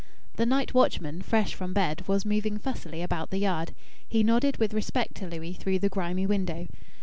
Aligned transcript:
The 0.33 0.47
night 0.47 0.73
watchman, 0.73 1.21
fresh 1.21 1.53
from 1.53 1.73
bed, 1.75 2.07
was 2.07 2.25
moving 2.25 2.57
fussily 2.57 3.03
about 3.03 3.29
the 3.29 3.37
yard. 3.37 3.75
He 4.09 4.23
nodded 4.23 4.57
with 4.57 4.73
respect 4.73 5.13
to 5.17 5.27
Louis 5.27 5.53
through 5.53 5.77
the 5.77 5.89
grimy 5.89 6.25
window. 6.25 6.67